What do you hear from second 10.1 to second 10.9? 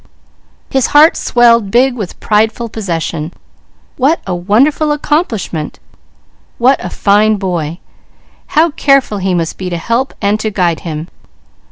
and to guide